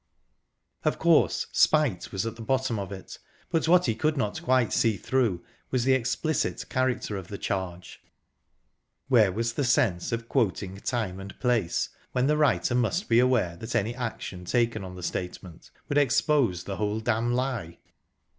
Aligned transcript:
Of 0.83 0.97
course, 0.97 1.45
spite 1.51 2.11
was 2.11 2.25
at 2.25 2.35
the 2.35 2.41
bottom 2.41 2.79
of 2.79 2.91
it. 2.91 3.19
But 3.51 3.67
what 3.67 3.85
he 3.85 3.93
could 3.93 4.17
not 4.17 4.41
quite 4.41 4.73
see 4.73 4.97
through 4.97 5.45
was 5.69 5.83
the 5.83 5.93
explicit 5.93 6.67
character 6.69 7.17
of 7.17 7.27
the 7.27 7.37
charge. 7.37 8.01
Where 9.09 9.31
was 9.31 9.53
the 9.53 9.63
sense 9.63 10.11
of 10.11 10.27
quoting 10.27 10.77
time 10.77 11.19
and 11.19 11.39
place, 11.39 11.89
when 12.13 12.25
the 12.25 12.35
writer 12.35 12.73
must 12.73 13.09
be 13.09 13.19
aware 13.19 13.55
that 13.57 13.75
any 13.75 13.93
action 13.93 14.43
taken 14.43 14.83
on 14.83 14.95
the 14.95 15.03
statement 15.03 15.69
would 15.87 15.99
expose 15.99 16.63
the 16.63 16.77
whole 16.77 16.99
damned 16.99 17.33
lie? 17.35 17.77